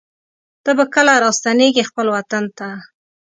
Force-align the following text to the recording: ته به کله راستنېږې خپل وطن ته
ته 0.63 0.71
به 0.77 0.85
کله 0.93 1.13
راستنېږې 1.23 1.83
خپل 1.89 2.05
وطن 2.15 2.45
ته 2.57 2.69